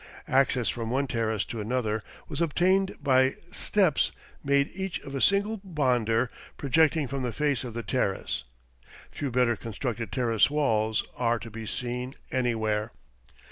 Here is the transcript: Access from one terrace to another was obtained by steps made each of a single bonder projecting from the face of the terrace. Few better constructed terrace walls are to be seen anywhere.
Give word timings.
Access 0.27 0.67
from 0.67 0.89
one 0.89 1.05
terrace 1.05 1.45
to 1.45 1.61
another 1.61 2.01
was 2.27 2.41
obtained 2.41 2.95
by 3.03 3.35
steps 3.51 4.11
made 4.43 4.71
each 4.73 4.99
of 5.01 5.13
a 5.13 5.21
single 5.21 5.57
bonder 5.63 6.31
projecting 6.57 7.07
from 7.07 7.21
the 7.21 7.31
face 7.31 7.63
of 7.63 7.75
the 7.75 7.83
terrace. 7.83 8.43
Few 9.11 9.29
better 9.29 9.55
constructed 9.55 10.11
terrace 10.11 10.49
walls 10.49 11.05
are 11.17 11.37
to 11.37 11.51
be 11.51 11.67
seen 11.67 12.15
anywhere. 12.31 12.93